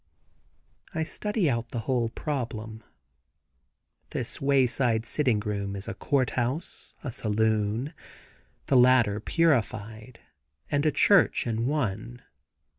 [0.95, 2.83] I study out the whole problem.
[4.09, 7.93] This wayside sitting room is a courthouse, a saloon—the
[8.75, 12.23] latter purified—and a church in one.